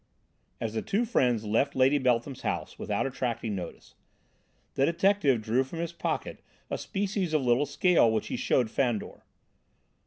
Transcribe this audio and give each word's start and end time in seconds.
As 0.59 0.73
the 0.73 0.81
two 0.81 1.05
friends 1.05 1.43
left 1.45 1.75
Lady 1.75 1.99
Beltham's 1.99 2.41
house 2.41 2.79
without 2.79 3.05
attracting 3.05 3.53
notice, 3.53 3.93
the 4.73 4.87
detective 4.87 5.43
drew 5.43 5.63
from 5.63 5.77
his 5.77 5.93
pocket 5.93 6.41
a 6.71 6.77
species 6.79 7.35
of 7.35 7.43
little 7.43 7.67
scale 7.67 8.09
which 8.11 8.29
he 8.29 8.35
showed 8.35 8.71
Fandor. 8.71 9.23